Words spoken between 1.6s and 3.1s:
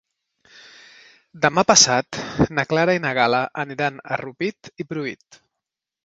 passat na Clara i